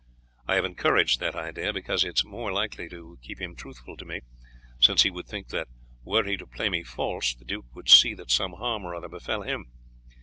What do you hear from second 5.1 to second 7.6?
would think that were he to play me false the